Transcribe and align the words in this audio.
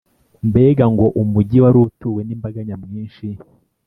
Mbega 0.47 0.85
ngo 0.93 1.05
umugi 1.21 1.57
wari 1.63 1.77
utuwe 1.85 2.21
n’imbaga 2.23 2.59
nyamwinshi 2.67 3.27